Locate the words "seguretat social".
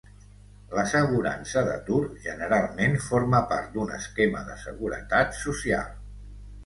4.67-5.93